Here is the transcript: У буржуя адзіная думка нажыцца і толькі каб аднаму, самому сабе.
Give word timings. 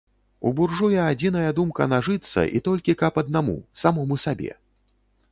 У 0.49 0.51
буржуя 0.59 1.01
адзіная 1.09 1.51
думка 1.59 1.85
нажыцца 1.91 2.45
і 2.59 2.61
толькі 2.67 2.95
каб 3.01 3.19
аднаму, 3.23 3.55
самому 3.83 4.17
сабе. 4.25 4.51